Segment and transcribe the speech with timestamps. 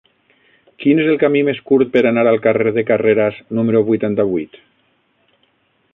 [0.83, 4.59] Quin és el camí més curt per anar al carrer de Carreras número vuitanta-vuit?